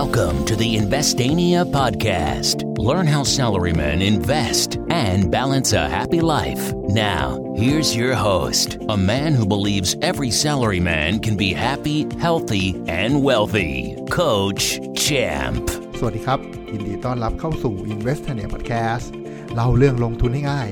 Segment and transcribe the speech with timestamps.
[0.00, 2.56] Welcome to the Investania podcast.
[2.78, 6.74] Learn how salarymen invest and balance a happy life.
[6.88, 7.24] Now,
[7.56, 13.94] here's your host, a man who believes every salaryman can be happy, healthy, and wealthy,
[14.10, 14.64] Coach
[15.04, 15.64] Champ.
[15.98, 16.40] สวัสดีครับ
[16.72, 19.06] ยินดีต้อนรับเข้าสู่ Investania Podcast
[19.54, 20.68] เล่าเรื่องลงทุนให้ง่าย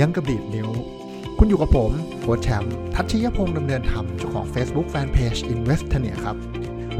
[0.00, 0.68] ยังกระดิบนิ้ว
[1.38, 6.38] คุณอยู่กับผม โค้ชแชมป์ ทัชชยพงษ์ดำเนินธรรม เจ้าของ Facebook Fanpage Investania ครับ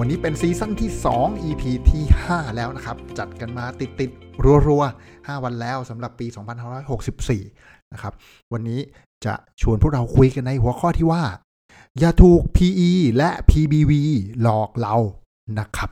[0.01, 6.27] วันนี้เป็นซีซั่นที่ 2 EP ที่ 5 แล้วนะครับ จัดกันมาติดติดๆรัวๆ 5 วันแล้วสำหรับปี
[7.05, 8.13] 2564 นะครับ
[8.53, 8.81] วันนี้
[9.25, 11.23] จะชวนพวกเราคุยกันในหัวข้อที่ว่า
[11.99, 13.93] อย่าถูก PE และ PBV
[14.43, 14.97] หลอกเรา
[15.59, 15.89] นะครับ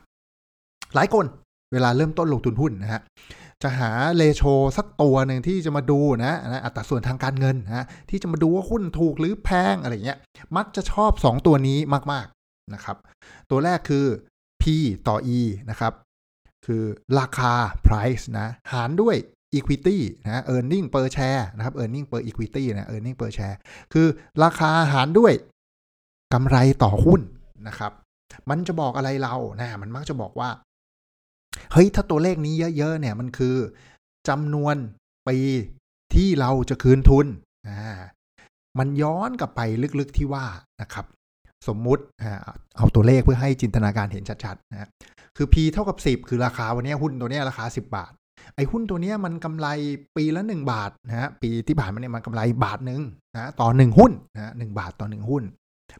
[0.95, 1.25] หลายคน
[1.73, 3.01] เวลาเริ่มต้นลงทุนหุ้นนะฮะ
[3.63, 4.43] จะหาเลโช
[4.77, 10.19] สักตัวหนึ่งที่จะมาดูนะนะอัตราส่วนทางการเงินนะที่จะมาดูว่าหุ้นถูกหรือแพงอะไรเงี้ย
[10.57, 11.79] มักจะชอบ 2 ตัวนี้
[12.13, 12.42] มากๆ
[12.73, 12.97] นะครับ
[13.49, 14.05] ตัวแรกคือ
[14.61, 14.63] P
[15.07, 15.93] ต่อ E นะครับ
[16.65, 16.83] คือ
[17.19, 17.53] ราคา
[17.87, 19.15] price นะ หารด้วย
[19.57, 23.57] equity นะ earning per share นะครับ earning per equity นะ earning per share
[23.93, 24.07] คือ
[24.43, 25.33] ราคาหารด้วย
[26.33, 27.21] กำไรต่อหุ้น
[27.67, 27.91] นะครับ
[28.49, 30.49] มันจะบอกอะไรเรานะ มันมักจะบอกว่า
[31.71, 33.55] เฮ้ย ถ้าตัวเลขนี้เยอะ ๆ เนี่ย มันคือ
[34.29, 34.75] จำนวน
[35.27, 35.37] ปี
[36.13, 37.25] ที่เราจะคืนทุน
[37.67, 37.99] อ่า
[38.79, 39.61] มันย้อนกลับไป
[39.99, 40.45] ลึกๆที่ว่า
[40.81, 41.05] นะครับ
[41.67, 42.03] สมมุติ
[42.77, 44.87] เอาตัวเลขเพื่อให้จินตนาการเห็นชัดๆนะ
[45.37, 48.11] คือ P เท่ากับ 10 คือราคาวันนี้หุ้นตัวนี้ราคา 10 บาท
[48.55, 49.67] ไอ้หุ้นตัวนี้มันกำไร
[50.17, 53.01] ปีละ 1 บาทนะฮะปีที่ผ่านมาเนี่ยมันกำไรบาทหนึ่ง
[53.33, 55.43] นะต่อ 1 หุ้นนะหบาทต่อ 1 หุ้น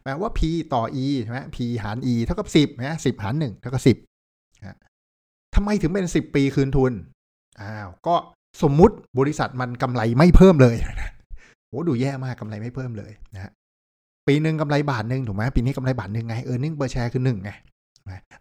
[0.04, 0.40] แปลว่า P
[0.74, 4.78] ต่อ E ใช่ไหม P หาร E เท่ากับ 10นะ10หาร1เท่ากับ 10นะ
[5.56, 6.92] ทำไมถึงเป็น 10 ปีคืนทุน
[7.62, 8.16] อ้าวก็
[8.64, 11.12] สมมุติบริษัทมันกำไรไม่เพิ่มเลยนะ
[11.68, 13.52] โหดูแย่มากกำไรไม่เพิ่มเลยนะ
[14.28, 17.52] ปีหนึ่งกำไรบาทหนึ่งถูกไหมปีนี้กำไรบาทหนึ่งไงเออร์เน็งเปอร์แชร์คือหนึ่งไง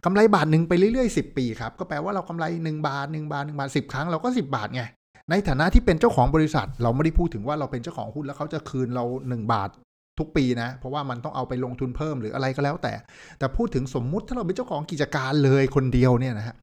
[0.04, 4.82] กำไรบาทหนึ่งไปเรื่อยๆสิบปีครับก็แปลว่าเรากำไรหนึ่งบาทหนึ่งบาทหนึ่งบาทสิบครั้งเราก็สิบาทไง
[5.30, 9.70] ในฐานะที่เป็นเจ้าของบริษัท เราไม่ได้พูดถึงว่าเราเป็นเจ้าของหุ้นแล้วเขาจะคืนเราหนึ่งบาท
[10.18, 12.92] ทุกปีนะ เพราะว่ามันต้องเอาไปลงทุนเพิ่มหรืออะไรก็แล้วแต่
[13.38, 16.56] แต่พูดถึงสมมุติถ้าเราเป็นเจ้าของกิจการเลยคนเดียวเนี่ยนะฮะ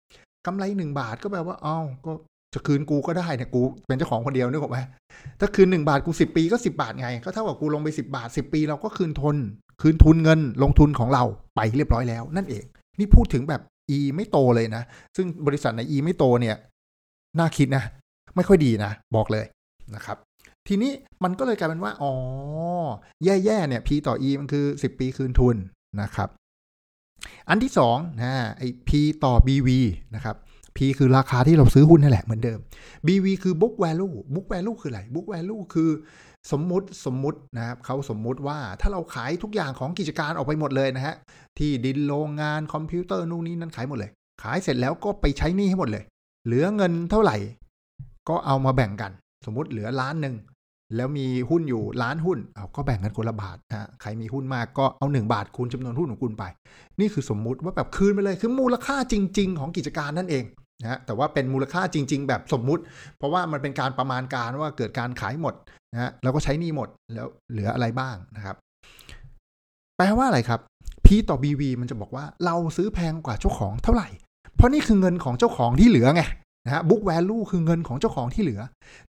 [0.46, 2.12] กำไรหนึ่งบาทก็แปลว่าเอ้าก็
[2.54, 4.78] จะคืนกูก็ได้เนี่ยกูเป็นเจ้าของคนเดียวนึกออกไหม
[5.40, 9.38] ถ้าคืนหนึ่งบาทกูสิบปีก็สิบาทไง ก็เท่ากับกูลงไปสิบาทสิบปีเราก็คืนทุน
[9.82, 11.24] คืนทุนเงินลงทุนของเรา
[11.56, 12.64] ไปเรียบร้อยแล้ว นั่นเอง
[13.00, 13.62] นี่พูดถึงแบบ
[13.98, 14.84] E ไม่โตเลยนะ
[15.16, 16.56] ซึ่งบริษัทใน E ไม่โตเนี่ย
[17.40, 17.84] น่าคิดนะ
[18.36, 19.46] ไม่ค่อยดีนะ บอกเลย
[19.96, 20.18] นะครับ
[20.68, 20.92] ทีนี้
[21.24, 22.14] มันก็เลยกลายเป็นว่า อ๋อ
[23.26, 25.56] แย่ๆเนี่ย P ต่อ E มันคือ 10 ปีคืนทุน
[26.02, 26.30] นะครับ
[27.50, 28.90] อันที่สองนะไอ P
[29.24, 29.70] ต่อ BV
[30.16, 30.36] นะครับ
[30.79, 32.59] P คือราคาที่เราซื้อหุ้นนั่นแหละเหมือนเดิม
[33.07, 35.90] BV คือ book value book value คืออะไร book value คือ
[36.51, 41.16] สมมุติสมมุตินะครับเขาสมมุติว่าถ้าเราขายทุกอย่างของกิจการออกไปหมดเลยนะฮะ
[41.57, 44.12] ที่ดินโรงงานคอมพิวเตอร์นู่นนี่นั่นขายหมดเลย
[44.44, 46.03] ขายเสร็จแล้วก็ไปใช้หนี้ให้หมดเลย
[46.45, 47.38] เหลือเงินเท่าไหร่
[48.29, 49.11] ก็เอามาแบ่งกัน
[49.46, 50.35] สมมุติเหลือล้านหนึ่ง
[50.96, 56.44] แล้วมีหุ้นอยู่ล้านหุ้นเอาก็แบ่งกันคนละบาทนะใครมีหุ้นมากก็เอาหนึ่งบาทคูณจำนวนหุ้นของคุณไป
[57.00, 60.44] นี่คือสมมุติว่าแบบคืนไปเลยคือมูลค่าจริง ๆ ของกิจการนั่นเอง
[60.81, 62.84] นะแต่ว่าเป็นมูลค่าจริง ๆ แบบสมมุติ
[63.17, 65.53] เพราะว่ามันเป็นการประมาณการว่าเกิดการขายหมด
[65.94, 68.56] นะแล้วก็ใช้นี้หมดแล้วเหลืออะไรบ้างนะครับ
[69.97, 70.59] แปลว่าอะไรครับ
[71.06, 74.07] P ต่อ BV มันจะบอกว่าเราซื้อแพงกว่าเจ้าของเท่าไหร่
[74.56, 76.23] เพราะนี่คือเงินของเจ้าของที่เหลือไง
[76.66, 78.61] นะฮะ book value คือเงินของเจ้าของที่เหลือ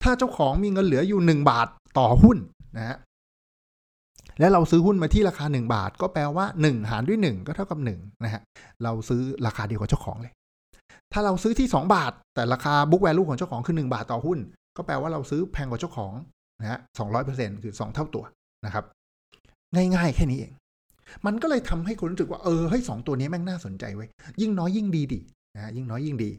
[0.04, 2.38] ถ้าเจ้าของมีเงินเหลืออยู่หนึ่งบาทต่อหุ้น
[2.78, 2.98] นะฮะ
[4.40, 8.42] แล้วเราซื้อหุ้นมาที่ราคาหนึ่งบาท ก็แปลว่าหนึ่งหารด้วยหนึ่งก็เท่ากับหนึ่งนะฮะ
[8.84, 10.34] เราซื้อราคาเดียวกับเจ้าของเลย
[11.14, 14.40] ถ้าเราซื้อที่สองบาท แต่ราคา book value ของเจ้าของคือหนึ่งบาทต่อหุ้น
[14.78, 16.14] ก็แปลว่าเราซื้อแพงกว่าเจ้าของ
[16.60, 18.24] นะฮะสองร้อยเปอร์เซ็นคือสองเท่าตัว
[18.66, 18.86] นะครับ
[19.76, 20.54] ง่ายๆ แค่นี้เอง
[21.26, 24.10] มันก็เลยทำให้คนรู้สึกว่าเออให้สองตัวนี้แม่งน่าสนใจเว้ย
[24.42, 25.20] ยิ่งน้อยยิ่งดีดิ
[25.56, 26.32] นะยิ่งน้อยยิ่งดี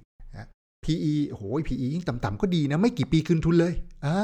[0.84, 3.72] PE โอ้โห PE ยิ่งต่ำๆก็ดีนะ ไม่กี่ปีคืนทุนเลย
[4.06, 4.18] อ่า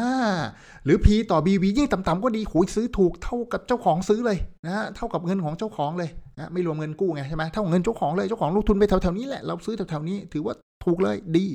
[0.84, 10.54] หรือ P ต่อ BV ยิ่งต่ำๆก็ดีโหยซื้อถูกเท่ากับเจ้าของซื้อเลยนะเท่ากับเงินของเจ้าของเลยนะไม่รวมเงินกู้ไงใช่ไหมเท่าเงินเจ้าของเลยเจ้าของลงทุนไปแถวๆนี้แหละเราซื้อแถวๆนี้ถือว่า
[10.84, 11.46] ถูกเลยดี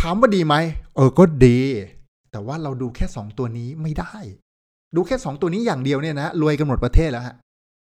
[0.00, 0.54] ถามว่าดีไหม
[0.96, 1.58] เออก็ดี
[2.32, 4.14] แต่ว่าเราดูแค่สองตัวนี้ไม่ได้
[4.96, 7.34] ดูแค่สองตัวนี้อย่างเดียวเนี่ยนะรวยกันหมดประเทศแล้วฮะ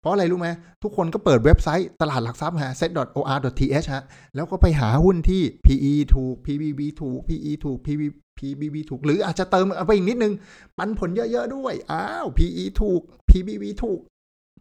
[0.00, 0.48] เพราะอะไรรู้ไหม
[0.82, 4.04] ทุกคนก็เปิดเว็บไซต์ตลาดหลักทรัพย์ฮะ set.or.th ฮะ
[4.34, 8.02] แล้วก็ไปหาหุ้นที่ PE ถูก PBB ถูก PE ถูก PB
[8.38, 10.32] PBB ถูก หรืออาจจะเติมอาไปอีกนิดนึง
[10.78, 13.00] ปันผลเยอะๆด้วย อ้าว PE ถูก
[13.30, 13.98] PBB ถูก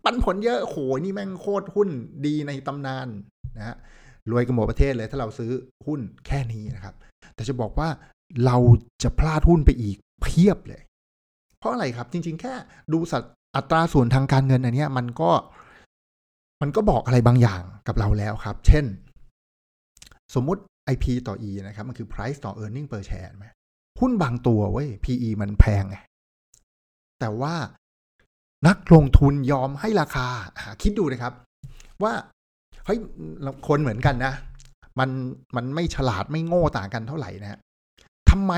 [0.04, 1.90] ปันผลเยอะโหนี่แม่งโคตรหุ้น
[2.26, 3.08] ดีในตำนาน
[3.58, 3.78] นะฮะ
[4.32, 5.52] รวยกันหมดประเทศเลยถ้าเราซื้อ
[5.88, 6.96] หุ้นแค่นี้นะครับ
[7.36, 7.90] แต่จะบอกว่า
[8.46, 8.58] เรา
[9.04, 10.82] จะพลาดหุ้นไปอีกเพียบเลย
[11.60, 12.54] เพราะอะไรครับจริง ๆ แค่
[12.94, 13.24] ดูสัด
[13.56, 15.32] อัตราส่วนทางการเงินอันนี้มันก็
[16.62, 18.86] มันก็บอกอะไรบางอย่างกับเราแล้วครับ เช่น
[20.36, 20.62] สมมุติ
[20.94, 23.46] IP ต่อ E นะครับ มันคือ price ต่อ earning per share ไหม
[24.00, 25.98] หุ้นบางตัวเว้ย PE มันแพงไง
[27.20, 27.54] แต่ว่า
[28.68, 30.28] นักลงทุนยอมให้ราคา
[30.82, 31.34] คิดดูนะครับ
[32.04, 32.14] ว่า
[32.86, 33.00] เฮ้ย
[33.68, 34.34] คนเหมือนกันนะ
[35.00, 35.10] มัน
[35.56, 37.60] มันไม่ฉลาดไม่โง่ต่างกันเท่าไหร่นะ
[38.30, 38.54] ทำไม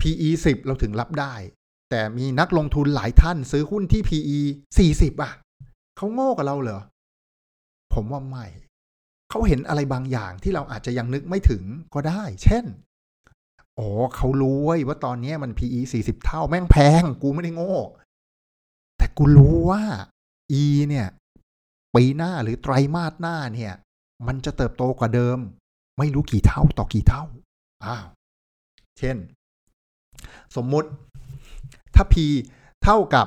[0.00, 1.34] PE 10 เราถึงรับได้
[1.90, 4.40] แต่มีนักลงทุนหลายท่านซื้อหุ้นที่ PE
[4.80, 5.32] 40 อะ
[5.96, 6.80] เขาโง่กับเราเหรอ
[7.94, 8.46] ผมว่าไม่
[9.30, 11.62] เขาเห็นอะไรบางอย่างที่เราอาจจะยังนึกไม่ถึง
[11.94, 12.64] ก็ได้ เช่น
[13.78, 17.76] อ๋อเขารู้ว้ว่าตอนนี้มัน PE 40 เท่าแม่งแพง กูไม่ได้โง่
[18.96, 19.82] แต่กูรู้ว่า
[20.62, 21.08] E เนี่ย
[21.94, 23.72] ปีหน้าหรือไตรมาสหน้าเนี่ย
[24.26, 25.38] มันจะเติบโตกว่าเดิม
[25.98, 27.24] ไม่รู้กี่เท่าต่อกี่เท่า
[27.84, 28.06] อ้าว
[28.98, 29.16] เช่น
[30.56, 30.88] สมมุติ
[31.94, 32.14] ถ้า P
[32.84, 33.26] เท่ากับ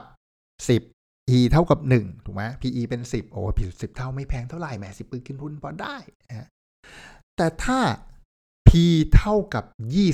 [0.68, 5.96] 10 E เท่ากับ 1 ถูกไหม PE เป็น 10 โอ้ผิดสิบเท่าไม่แพงเท่าไหร่แหมสิบปืนกินทุนพอได้
[6.30, 6.48] นะ
[7.38, 7.80] แต่ถ้า
[8.68, 8.72] P
[9.16, 9.64] เท่ากับ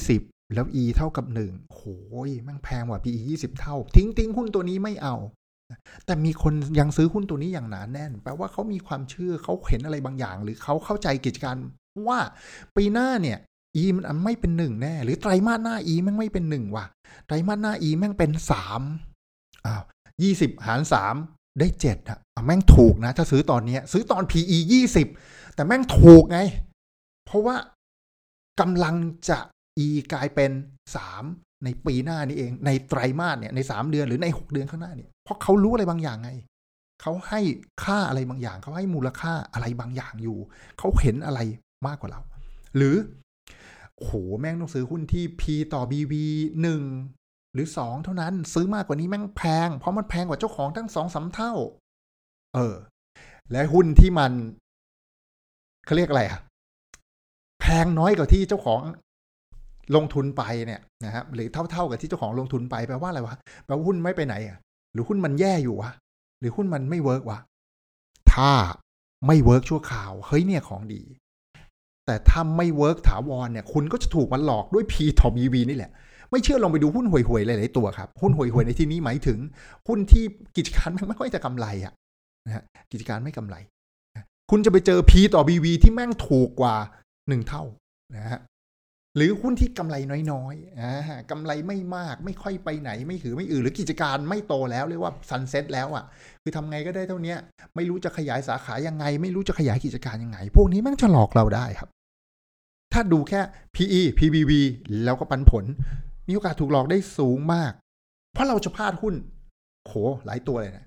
[0.02, 1.82] 20 แล้ว E เท่ากับ1โห
[2.28, 5.16] ยม่งแพงกว่า PE 20 เท่า ทิ้งทิ้งหุ้นตัวนี้ไม่เอา
[6.06, 11.56] แต่มีคนยังซื้อหุ้นตัวนี้อย่างหนานแน่น แปลว่าเขามีความเชื่อเขาเห็นอะไรบางอย่าง หรือเขาเข้าใจกิจการ
[12.08, 12.20] ว่า
[12.76, 13.38] ปีหน้าเนี่ย
[13.76, 16.86] E มันไม่เป็นหนึ่งแน่ หรือไตรมาสหน้า E แม่งไม่เป็นหนึ่งว่ะ
[17.26, 18.82] ไตรมาสหน้า E แม่งเป็นสาม
[19.66, 19.84] อ้าว
[20.24, 21.16] ยี่สิบหารสาม
[21.60, 25.08] ได้เจ็ดอะแม่งถูกนะ ถ้าซื้อตอนนี้ซื้อตอน PE ยี่สิบ
[25.56, 26.40] แต่แม่งถูกไง
[27.26, 27.56] เพราะว่า
[28.60, 28.96] กำลัง
[29.30, 29.40] จะ
[29.86, 30.52] E กลายเป็น
[30.96, 31.24] สาม
[31.64, 36.32] ในปีหน้านี่เอง ในไตรมาสเนี่ยในสามเดือนหรือในหกเดือนข้างหน้าเนี่ยเพราะเขารู้อะไรบางอย่างไง
[37.02, 37.42] เขาให้
[37.84, 40.38] ค่าอะไรบางอย่างเขาให้มูลค่าอะไรบางอย่างอยู่
[40.78, 41.40] เขาเห็นอะไร
[41.88, 42.22] มากกว่าเรา
[42.76, 42.96] หรือ
[43.96, 45.44] โหแม่งต้องซื้อหุ้นที่ P
[45.74, 46.14] ต่อ BV
[46.62, 46.82] หนึ่ง
[47.54, 51.54] หรือสองเท่านั้น ซื้อมากกว่านี้แม่งแพง เพราะมันแพงกว่าเจ้าของทั้งสองสาเท่า
[52.56, 52.76] เออ
[53.52, 54.32] และหุ้นที่มัน
[55.86, 56.40] เขาเรียกอะไรอะ
[57.62, 58.82] แพงน้อยกว่าที่เจ้าของ
[59.96, 63.36] ลงทุนไปเนี่ยนะครับหรือเท่าๆกับที่เจ้าของลงทุนไปแปลว่าอะไรวะ
[63.66, 64.58] แปลว่าหุ้นไม่ไปไหนอะ
[64.94, 65.92] หรือหุ้นมันแย่อยู่วะ
[66.40, 67.40] หรือหุ้นมันไม่ work วะ
[68.34, 68.52] ถ้า
[69.28, 71.02] ไม่ work ชั่วคราว เฮ้ยเนี่ยของดี
[72.10, 75.92] แต่ถ้าไม่ work ถาวรเนี่ยคุณก็จะถูกมันหลอกด้วย P ต่อ BV นี่แหละ
[76.32, 79.40] ไม่เชื่อลองไปดูหุ้นห่วยๆหลายๆตัวครับ หุ้นห่วยๆในที่นี้หมายถึง
[79.88, 80.24] หุ้นที่
[80.58, 81.94] กิจการไม่ค่อยจะกำไรอะ
[82.46, 83.56] นะฮะกิจการไม่กำไร
[84.52, 86.76] คุณจะไปเจอ P ต่อ BV ที่แม่งถูกกว่า
[87.28, 87.64] หนึ่งเท่า
[88.16, 88.40] นะฮะ
[89.16, 89.96] หรือหุ้นที่กำไร
[90.32, 96.04] น้อยๆอ่ากำไรไม่มากไม่ค่อยไปไหน ไม่ถือไม่อือหรือกิจการไม่โตแล้วเรียกว่าซันเซ็ตแล้วอะ
[96.42, 97.36] คือทำไงก็ได้เท่านี้
[97.76, 101.90] ไม่รู้จะขยายสาขายังไง ไม่รู้จะขยายกิจการยังไง พวกนี้แม่งจะหลอกเราได้ครับ
[102.94, 103.42] ถ้าดูแค่
[103.76, 104.52] PE PBV
[105.04, 105.66] แล้วก็ปันผล
[106.28, 107.72] มีโอกาสถูกหลอกได้สูงมาก
[108.34, 109.16] เพราะเราจะพลาดหุ้น
[109.86, 109.94] โห
[110.26, 110.86] หลายตัวเลยนะ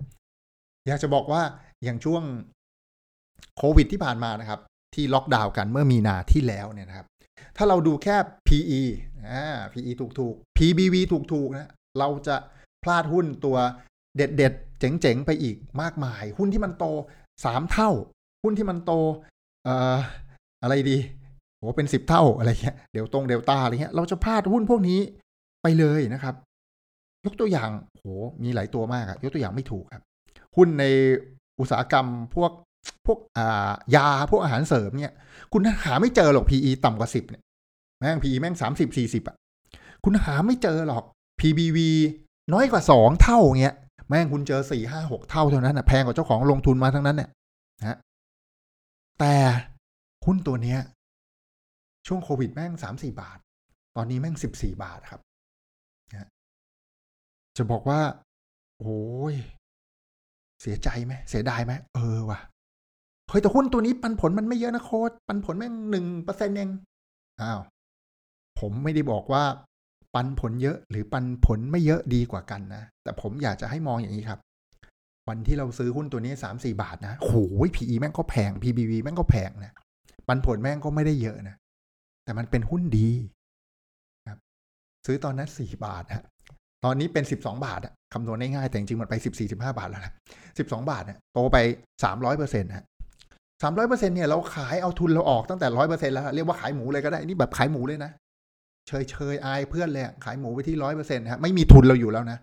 [0.87, 1.43] อยากจะบอกว่า
[1.84, 2.22] อย่างช่วง
[3.56, 4.60] โควิดที่ผ่านมานะครับ
[4.94, 7.06] ที่ล็อกดาวน์กันเมื่อมีนาที่แล้วเนี่ยนะครับ
[7.56, 8.16] ถ้าเราดูแค่
[8.49, 8.81] PE
[9.28, 12.37] อ่า PE ถูกถูก PBV ถูกถูกนะเราจะ
[12.82, 13.56] พลาดหุ้นตัว
[14.16, 16.84] เด็ดเด็ดเจ๋งๆ ไปอีกมากมาย หุ้นที่มันโต
[17.44, 17.90] สามเท่า
[18.43, 18.93] หุ้นที่มันโต
[19.64, 19.96] เอ่อ
[20.62, 20.99] อะไรดี
[21.62, 24.99] โหเป็นสิบเท่าอะไรเงี้ยเดี๋ยวตรงเดลต้าอะไรเงี้ยเราจะพลาดหุ้นพวกนี้
[25.62, 26.35] ไปเลยนะครับ
[27.26, 28.05] ยกตัวอย่างโห
[28.43, 30.03] มีหลายตัวมากอะยกตัวอย่างไม่ถูกครับ
[30.56, 30.85] หุ้นใน
[31.61, 32.53] อุตสาหกรรมพวก
[33.06, 35.14] พวกอ่ายาพวกอาหารเสริมเนี่ย
[35.52, 37.42] คุณหาไม่เจอหรอก PE ต่ำกว่าสิบเนี่ย
[37.99, 39.37] แม่ง PE แม่งสามสิบสี่สิบอะ
[40.04, 41.04] คุณหาไม่เจอหรอก
[41.40, 41.78] PBV
[42.52, 43.75] น้อยกว่าสองเท่าเงี้ย
[44.09, 47.28] แม่งคุณเจอสี่ห้าหกเท่าเท่านั้นนะแพงกว่าเจ้าของลงทุนมาทั้งนั้นเนี่ย
[47.81, 47.99] นะ
[49.21, 49.35] แต่
[50.26, 50.81] หุ้นตัวเนี้ย
[52.06, 53.38] ช่วงโควิดแม่งสามสี่บาท
[53.97, 55.21] ตอนนี้แม่งสิบสี่บาทครับ
[57.56, 58.00] จะบอกว่า
[58.80, 59.00] โอ้
[59.32, 59.35] ย
[60.62, 62.40] เสียใจไหมเสียดายไหมเออว่ะ
[63.28, 66.71] เฮ้ยแต่หุ้นตัวนี้ปันผลมันไม่เยอะนะโค้ดปันผลแม่งหนึ่งเปอร์เซ็นต์เอง
[67.42, 67.61] อ้าว
[68.61, 69.44] ผมไม่ได้บอกว่า
[70.14, 74.40] ปันผลเยอะหรือปันผลไม่เยอะดีกว่ากันนะ แต่ผมอยากจะให้มองอย่างนี้ครับ
[75.28, 79.73] วันที่เราซื้อหุ้นตัวนี้สามสี่บาทนะโอ้ย PE แม่งก็แพง PBV แม่งก็แพงนะ
[80.26, 81.56] ปันผลแม่งก็ไม่ได้เยอะนะ
[82.25, 83.11] แต่มันเป็นหุ้นดี
[84.29, 84.38] ครับ
[85.07, 86.25] ซื้อตอนนั้นสี่บาทฮะ
[86.85, 90.12] ตอนนี้เป็นสิบสองบาทอะคำนวณง่ายๆแต่จริงๆมันไปสิบสี่สิบห้าบาทแล้วนะ
[90.59, 91.57] สิบสองบาทเนี่ยโตไป
[92.05, 92.85] สามร้อยเปอร์เซ็นต์ฮะ
[93.62, 98.11] สามร้อยเปอร์เซ็นต์เนี่ยเราขายเอาทุนเราออกตั้งแต่ร้อยเปอร์เซ็นต์แล้ว เรียกว่าขายหมูเลยก็ได้ นี่แบบขายหมูเลยนะ
[98.88, 102.38] เชยเชยอายเพื่อนเลยขายหมูไปที่ร้อยเปอร์เซ็นต์ฮะไม่มีทุนเราอยู่แล้วนะ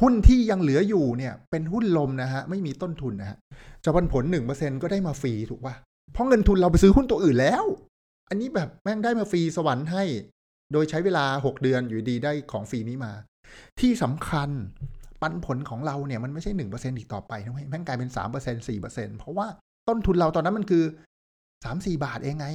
[0.00, 3.38] หุ้นที่ยังเหลืออยู่เนี่ยเป็นหุ้นลมนะฮะไม่มีต้นทุนนะฮะ
[3.84, 5.74] จะปันผลหนึ่งเปอร์เซ็นก็ได้มาฟรีถูกป่ะ
[6.12, 7.64] เพราะเงินทุนเราไปซื้อหุ้นตัวอื่นแล้ว
[8.30, 10.04] อันนี้แบบแม่งได้มาฟรีสวรรค์ให้
[10.72, 13.12] โดยใช้เวลาหกเดือนอยู่ดีได้ของฟรีนี้มา
[13.80, 14.50] ที่สำคัญ
[15.22, 19.46] ปันผลของเราเนี่ยมันไม่ใช่หนึ่งเปอร์เซ็นอีกต่อไปนะแม่งกลายเป็นสามเปอร์เซ็นสี่เปอร์เซ็นเพราะว่า
[19.88, 20.84] ต้นทุนเราตอนนั้นมันคือ
[21.64, 22.46] สามสี่บาทเองไง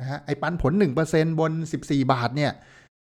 [0.00, 2.52] นะฮะไอ้ปันผลหนึ่งเปอร์เซ็นบนสิบสี่บาทเนี่ย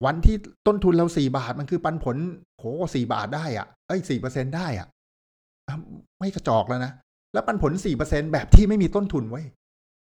[0.06, 0.36] วันที่
[0.68, 2.18] ต้นทุนเราสี่บาทมันคือปันผล
[2.60, 2.66] โห
[2.96, 4.88] สี่บาทได้อะเอ้ยสี่เปอร์เซ็นต์ได้อะ
[6.20, 6.92] ไม่กระจอกแล้วนะ
[7.34, 9.42] แล้วปันผลสี่เปอร์เซ็นต์แบบที่ไม่มีต้นทุนไว้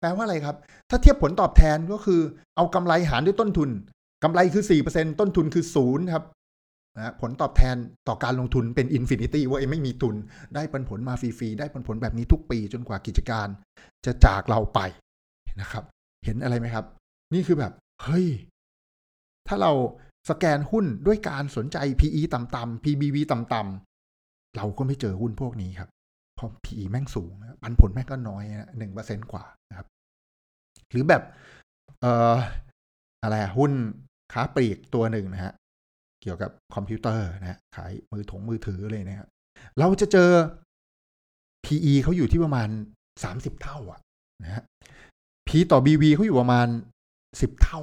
[0.00, 0.56] แปลว่าอะไรครับ
[0.90, 2.20] ถ้าเทียบผลตอบแทนก็คือ
[2.56, 3.70] เอากำไรหารด้วยต้นทุน
[4.22, 6.24] กำไรคือสี่เปอร์เซ็นต์ต้นทุนคือศูนย์ครับ
[6.96, 7.76] นะผลตอบแทน
[8.08, 10.14] ต่อการลงทุนเป็น infinity ว่าไม่มีทุน
[10.54, 13.48] ได้ปันผลมาฟรีๆ ได้ปันผลแบบนี้ทุกปีจนกว่ากิจการ
[14.04, 14.80] จะจากเราไป
[15.60, 15.84] นะครับ
[16.24, 16.84] เห็นอะไรไหมครับ
[17.34, 17.72] นี่คือแบบ
[18.04, 18.26] เฮ้ย
[19.48, 19.72] ถ้าเรา
[20.30, 25.88] สแกนหุ้นด้วยการสนใจ PE ต่ำๆ PBV ต่ำๆเราก็ไม่เจอหุ้นพวกนี้ครับ
[26.40, 27.32] พราะ PE แม่งสูง
[27.62, 28.44] ปันผลแม่งก็น้อย
[28.78, 29.86] หนึ่งเปอร์เซ็นกว่านะครับ
[30.90, 31.22] หรือแบบ
[32.00, 32.34] เอ่อ
[33.22, 33.72] อะไรหุ้น
[34.32, 35.52] ค้าปลีกตัวหนึ่งนะฮะ
[36.22, 39.28] เกี่ยวกับคอมพิวเตอร์นะขายมือถงมือถือเลยนะครับ
[39.78, 40.30] เราจะเจอ
[41.64, 42.68] PE เขาอยู่ที่ประมาณ
[43.24, 44.00] สามสิบเท่าอะ
[44.44, 44.62] นะฮะ
[45.48, 46.66] P ต่อ BV เขาอยู่ประมาณ
[47.40, 47.80] สิบเท่า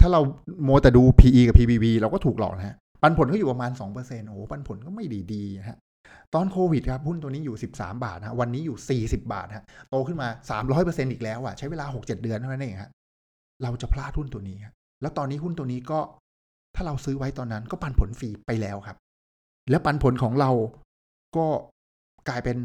[0.00, 0.20] ถ้าเรา
[0.64, 5.78] โมแต่ดู PE กับ PBV เราก็ถูกหลอกนะฮะ ปันผลเขาอยู่ประมาณสองเปอร์เซ็นโอ้ปันผลก็ไม่ดีดีนะฮะ
[6.34, 12.90] ตอนโควิดครับหุ้นตัวนี้อยู่สิบสามบาทนะวันนี้อยู่สี่สิบาทฮะโตขึ้นมาสามร้อยเปอร์เซ็นอีกแล้วอะใช้เวลาหกเจ็ดเดือนเท่านั้นเองฮะ
[13.62, 14.56] เราจะพลาดหุ้นตัวนี้
[15.02, 15.98] แล้วตอนนี้หุ้นตัวนี้ก็
[16.74, 18.96] ถ้าเราซื้อไว้ตอนนั้นก็ปันผลฟรีไปแล้วครับ
[19.70, 20.50] แล้วปันผลของเรา
[21.36, 21.46] ก็
[22.28, 22.58] กลายเป็น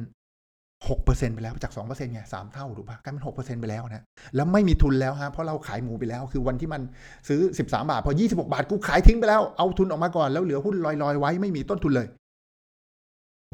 [0.90, 4.04] หกเปอร์เซ็นไปแล้วจากสองเปอร์เซ็นไงสามเท่าถูกปะกลายเป็นหกเปอร์เซ็นไปแล้วนะ
[4.36, 6.82] แล้วไม่มีทุนแล้วฮะเพราะเราขายหมูไปแล้ว คือวันที่มัน
[7.28, 12.08] ซื้อสิบสามบาท พอยี่สิบกบาทกูขายทิ้งไปแล้วเอาทุนออกมาก่อนแล้วเหลือหุ้นลอยๆไว้ไม่มีต้นทุนเลย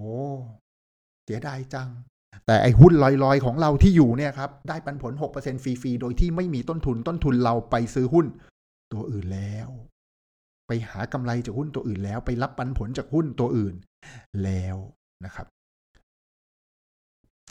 [0.01, 0.19] โอ้
[1.25, 1.89] เสียดายจัง
[2.45, 2.93] แต่ไอ้หุ้น
[3.23, 8.25] ลอยๆ ของเราที่อยู่เนี่ยครับ ได้ปันผลหกเปอร์เซ็นฟรีๆ โดยที่ไม่มีต้นทุนต้นทุนเราไปซื้อหุ้น
[8.93, 9.69] ตัวอื่นแล้ว
[10.67, 13.75] ไปหากำไรจากหุ้นตัวอื่นแล้ว ไปรับปันผลจากหุ้นตัวอื่น
[14.43, 14.77] แล้ว
[15.25, 15.47] นะครับ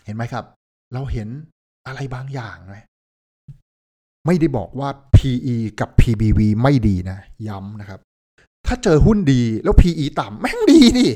[0.05, 0.45] เห็นไหมครับ
[0.95, 1.29] เราเห็น
[1.87, 2.77] อะไรบางอย่างไหม
[4.27, 8.01] ไม่ได้บอกว่า PE กับ PBV ไม่ดีนะ ย้ำนะครับ
[8.67, 11.09] ถ้าเจอหุ้นดีแล้ว PE ต่ำแม่งดีดิ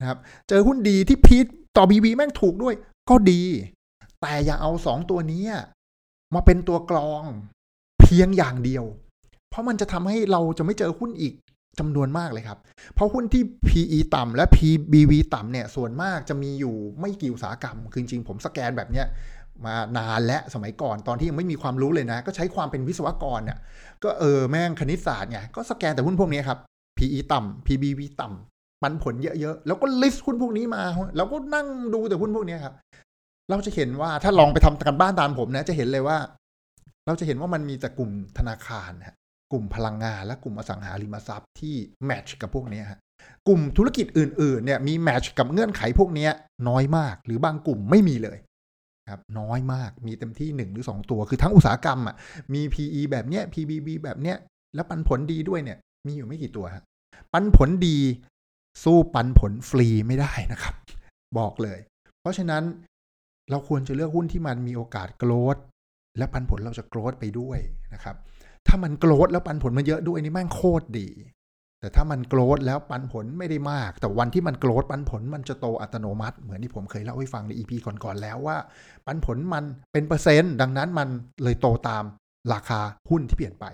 [0.00, 1.28] นะครับ เจอหุ้นดีที่ P
[1.76, 2.74] ต่อ BV แม่งถูกด้วย
[3.10, 3.42] ก็ดี
[4.20, 5.42] แต่อย่าเอาสองตัวนี้
[6.34, 7.22] มาเป็นตัวกรอง
[8.00, 8.84] เพียงอย่างเดียว
[9.50, 11.34] เพราะมันจะทำให้เราจะไม่เจอหุ้นอีก
[11.78, 12.58] จำนวนมากเลยครับ
[12.94, 19.06] เพราะหุ้นที่ PE ต่ำและ PBV ต่ำเนี่ย ส่วนมากจะมีอยู่ไม่กี่อุตสาหกรรม คือจริงผมสแกนแบบเนี้ย
[19.66, 23.58] มานานและสมัยก่อนตอนที่ยังไม่มีความรู้เลยนะ ก็ใช้ความเป็นวิศวกรเนี่ย
[24.04, 26.58] ก็เออแม่งคณิตศาสตร์ไงก็สแกนแต่หุ้นพวกนี้ครับ
[26.98, 30.82] PE ต่ำ PBV ต่ำ ปันผลเยอะๆ แล้วก็ลิสต์หุ้นพวกนี้มา
[31.16, 32.74] แล้วก็นั่งดูแต่หุ้นพวกนี้ครับ
[33.50, 36.18] เราจะเห็นว่าถ้าลองไปทำกันบ้านตามผมนะ จะเห็นเลยว่า
[37.06, 39.16] เราจะเห็นว่ามันมีแต่กลุ่มธนาคารฮะ
[39.52, 42.98] กลุ่มพลังงานและกลุ่มอสังหาริมทรัพย์ที่แมทช์กับพวกนี้ฮะ
[43.48, 46.28] กลุ่มธุรกิจอื่นๆ เนี่ยมีแมทช์กับเงื่อนไขพวกนี้
[46.68, 48.38] น้อยมาก หรือบางกลุ่มไม่มีเลย
[49.10, 52.16] ครับน้อยมากมีเต็มที่1หรือ 2 ตัว คือทั้งอุตสาหกรรมอะ
[52.54, 54.36] มี PE แบบเนี้ย PBB แบบเนี้ย
[54.74, 56.84] แล้วปันผลดีด้วยเนี่ย มีอยู่ไม่กี่ตัวฮะ
[57.32, 57.98] ปันผลดี
[58.82, 60.74] สู้ปันผลฟรีไม่ได้นะครับ
[61.38, 61.78] บอกเลย
[62.20, 62.62] เพราะฉะนั้น
[63.50, 65.56] เราควรจะเลือกหุ้นที่มันมีโอกาส growth
[66.18, 67.58] และปันผลเราจะ growth ไปด้วย
[67.94, 68.16] นะครับ
[68.66, 71.08] ถ้ามัน growth แล้วปันผลมันเยอะด้วยนี่แม่งโคตรดี
[71.80, 78.56] แต่ถ้ามัน growth แล้วปันผลไม่ได้มาก แต่วันที่มัน growth ปันผลมันจะโตอัตโนมัติ เหมือนที่ผมเคยเล่าให้ฟังใน EP ก่อนๆแล้วว่า
[79.06, 81.08] ปันผลมันเป็นเปอร์เซ็นต์ ดังนั้นมัน
[81.42, 82.04] เลยโตตาม
[82.52, 82.80] ราคา
[83.10, 83.64] หุ้นที่เปลี่ยนไป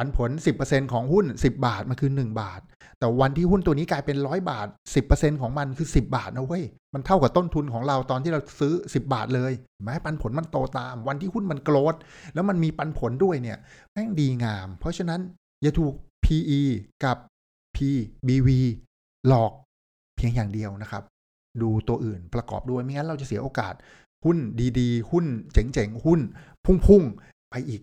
[0.00, 0.30] ปันผล
[0.62, 2.60] 10%ของหุ้น 10 บาท มันคือ 1 บาท
[2.98, 4.66] แต่วันที่หุ้นตัวนี้กลายเป็น 100 บาท
[5.04, 6.64] 10%ของมันคือ 10 บาทนะเว้ย
[6.94, 9.52] มันเท่ากับต้นทุนของเราตอนที่เราซื้อ 10 บาทเลย
[9.84, 11.94] แม้ปันผลมันโตตาม วันที่หุ้นมันโกรด
[12.34, 13.58] แล้วมันมีปันผลด้วยเนี่ย
[13.92, 15.20] แม่งดีงาม เพราะฉะนั้น
[15.62, 16.60] อย่าถูก PE
[17.04, 17.16] กับ
[17.76, 18.48] PBV
[19.28, 19.52] หลอก
[20.16, 21.02] เพียงอย่างเดียวนะครับ
[21.62, 23.74] ดูตัวอื่นประกอบด้วยไม่งั้นเราจะเสียโอกาส
[24.24, 24.38] หุ้น
[24.78, 26.20] ดีๆ หุ้นเจ๋งๆ หุ้น
[26.64, 27.80] พุ่งๆ ไปอีก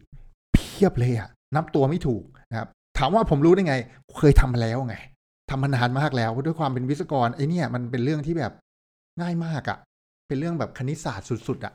[0.54, 3.76] เพียบเลยอะ นับตัวไม่ถูกนะครับถามว่าผมรู้ได้ไง
[4.20, 4.96] เคยทำมาแล้วไง
[5.50, 8.54] ทำมานานมากแล้วด้วยความเป็นวิศกรไอ้นี่มันเป็นเรื่องที่แบบ
[9.22, 9.78] ง่ายมากอะ่ะ
[10.28, 11.74] เป็นเรื่องแบบคณิตศาสตร์สุด ๆอะ่ะ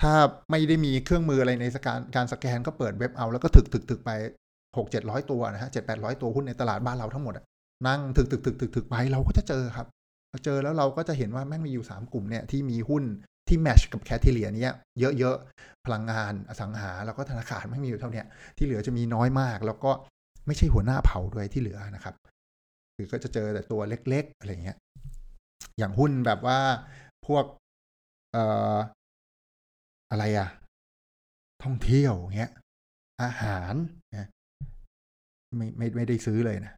[0.00, 0.12] ถ้า
[0.50, 4.10] ไม่ได้มีเครื่องมืออะไรในการการสแกนก็เปิดเว็บเอาแล้วก็ถึกถึกถึกไป
[4.76, 7.34] หกเจ็ดร้อยตัวนะฮะเจ็ดแปดร้อยตัวหุ้นในตลาดบ้านเราทั้งหมด
[7.86, 9.86] นั่งถึกถึกถึกถึกถึกไปเราก็จะเจอครับ
[10.44, 13.04] เจอแล้วเราก็จะเห็นว่าแม่งมีอยู่สามกลุ่มเนี่ยที่มีหุ้น
[13.52, 14.68] ที่แมชกับแคทเทเลียนี้
[15.00, 18.22] เยอะๆ พลังงานอสังหา แล้วก็ธนาคารไม่มีอยู่เท่านี้
[18.56, 19.90] ที่เหลือจะมีน้อยมาก แล้วก็
[20.46, 22.14] ไม่ใช่หัวหน้าเผ่าด้วยที่เหลือนะครับ
[22.96, 24.78] คือก็จะเจอแต่ตัวเล็กๆอะไรเงี้ย
[25.78, 26.58] อย่างหุ้นแบบว่า
[27.26, 27.44] พวก
[28.32, 28.44] เอ่
[28.74, 28.76] อ
[30.10, 30.48] อะไรอะ
[31.62, 32.52] ท่องเที่ยวเงี้ย
[33.22, 33.74] อาหาร
[34.16, 34.28] นี่ย
[35.56, 36.72] ไม่ไม่ไม่ได้ซื้อเลยนะ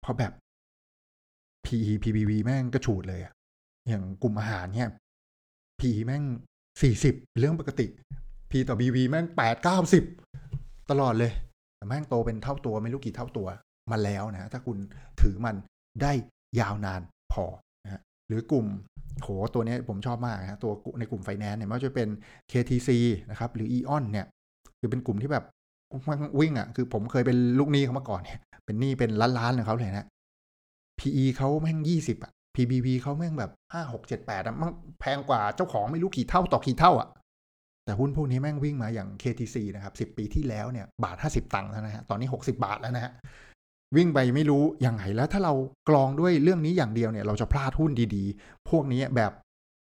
[0.00, 0.32] เพราะแบบ
[1.64, 3.32] PE PBV แม่งก็ฉูดเลยอะ
[3.88, 4.90] อย่างกลุ่มอาหารเนี่ย
[5.80, 6.24] ผีแม่ง
[6.82, 7.86] สี่สิบเรื่องปกติ
[8.50, 10.04] P ต่อ BV แม่งแปดเก้าสิบ
[10.90, 11.32] ตลอดเลย
[11.76, 13.46] แต่แม่งโตเป็นเท่าตัวไม่รู้กี่เท่าตัว
[13.90, 14.76] มาแล้วนะ ถ้าคุณ
[15.22, 15.56] ถือมัน
[16.02, 16.12] ได้
[16.60, 17.00] ยาวนาน
[17.32, 17.44] พอ
[17.84, 18.66] นะฮะหรือกลุ่ม
[19.22, 22.08] โหตัวนี้ผมชอบมากนะตัวในกลุ่มไฟแนนซ์เนี่ยไม่ว่าจะเป็น
[22.50, 22.90] KTC
[23.30, 24.26] นะครับหรือ EON เนี่ย
[24.80, 25.44] คือเป็นกลุ่มที่แบบ
[26.40, 30.06] วิ่งอะ คือผมเคยเป็นลูกหนี้เขามาก่อนเนี่ย เป็นหนี้เป็นล้านๆของเขาเลยนะ
[30.98, 37.08] PE เขาแม่งยี่สิบอะ PBV เขาแม่งแบบห้าหกเจ็ดแปดมันแพงกว่าเจ้าของไม่รู้กี่เท่าต่อกี่เท่าอะ
[37.84, 43.12] แต่หุ้นพวกนี้แม่งวิ่งมาอย่าง KTC นะครับสิบปีที่แล้วเนี่ยบาทห้าสิบตังค์แล้วนะฮะตอนนี้หกสิบาทแล้วนะฮะ
[43.96, 45.54] วิ่งไปไม่รู้ยังไงแล้วถ้าเรา
[45.88, 49.32] กรองด้วยเรื่องนี้อย่างเดียวเนี่ย เราจะพลาดหุ้นดีๆ พวกนี้แบบ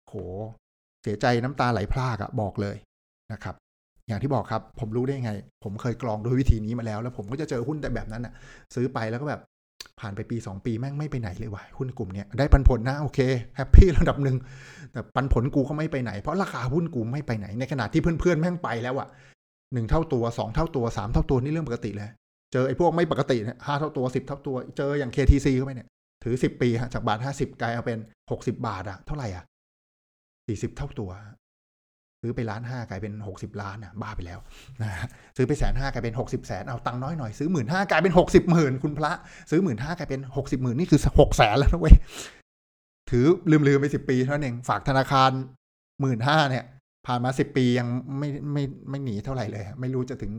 [0.07, 0.15] โห
[1.03, 2.75] เสียใจน้ำตาไหลพรากอะบอกเลย
[3.33, 3.55] นะครับ
[4.07, 5.31] อย่างที่บอกครับ ผมรู้ได้ไง
[5.63, 8.33] ผมเคยกรองด้วยวิธีนี้มาแล้ว แล้วผมก็จะเจอหุ้นแต่แบบนั้นอะ
[8.75, 9.41] ซื้อไปแล้วก็แบบ
[9.99, 13.19] ผ่านไปปี 2 ปีแม่งไม่ไปไหนเลยว่ะหุ้นกลุ่มเนี้ยได้ปันผลนะโอเค
[13.55, 14.37] แฮปปี้ระดับหนึ่ง
[14.91, 19.07] แต่ปันผลกูก็ไม่ไปไหน เพราะราคาหุ้นกูไม่ไปไหนในขณะที่เพื่อนๆแม่งไปแล้วอะ
[19.73, 22.09] หนึ่งเท่าตัวสองเท่าตัวสามเท่าตัวนี่เรื่องปกติเลย
[22.53, 25.87] เจอไอ้พวกไม่ปกติเนี่ยห้าเท่าตัวสิบเท่าตัว เจออย่าง KTC เข้าไปเนี่ย
[26.23, 27.99] ถือสิบปีฮะจากบาทห้าสิบกลายเอาเป็น
[28.31, 29.43] หกสิบาทอะเท่าไหร่อะ
[30.47, 31.09] สี่สิบเท่าตัว
[32.21, 34.39] ซื้อไปล้านห้ากลายเป็นหกสิบล้านอะบ้าไปแล้ว
[34.81, 35.07] นะฮะ
[35.37, 39.11] ซื้อไปแสนห้ากลายเป็นหกสิบแสนเอาตังค์น้อยหน่อยซื้อหมื่นห้ากลายเป็นหกสิบหมื่นคุณพระ
[39.51, 41.95] ซื้อหมื่นห้ากลายเป็นหกสิบหมื่นนี่คือหกแสนแล้วนะเว้ย
[43.11, 43.25] ถือ
[43.67, 45.31] ลืมๆไปสิบปีเท่านั้นเองฝากธนาคาร
[46.01, 46.65] หมื่นห้าเนี่ย
[47.07, 50.31] ผ่านมาสิบปียังไม่ไม่ไม่หนีเท่าไหร่เลย ไม่รู้จะถึง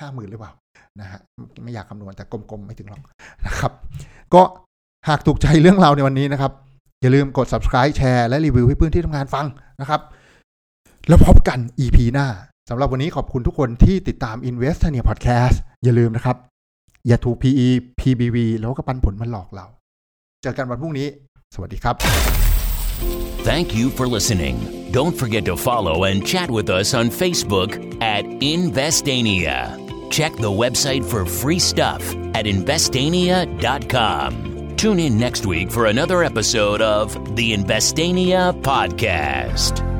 [0.00, 0.52] ห้าหมื่นหรือเปล่า
[1.00, 1.20] นะฮะ
[1.64, 3.02] ไม่อยากคำนวณแต่กลมๆไม่ถึงหรอก
[3.46, 3.72] นะครับ
[4.34, 4.42] ก็
[5.08, 6.52] หากถูกใจเรื่องราวในวันนี้นะครับ
[7.02, 9.46] อย่าลืมกด subscribe แชร์และรีวิวให้เพื่อนที่ทำงานฟัง
[9.80, 10.00] นะครับ
[11.08, 12.28] แล้วพบกัน EP หน้า
[12.68, 16.36] สำหรับวันนี้ขอบคุณทุกคนที่ติดตาม Invest n e r Podcast อย่าลืมนะครับ
[17.06, 17.68] อย่าถูก PE
[18.00, 19.66] PBV แล้วก็ปันผลมาหลอกเรา
[20.42, 21.08] เจอกันวันพรุ่งนี้
[21.54, 21.96] สวัสดีครับ
[23.50, 24.56] Thank you for listening.
[24.90, 27.70] Don't forget to follow and chat with us on Facebook
[28.16, 28.24] at
[28.56, 29.58] Investania.
[30.10, 32.02] Check the website for free stuff
[32.38, 34.28] at investania.com.
[34.76, 37.04] Tune in next week for another episode of
[37.36, 39.95] the Investania Podcast.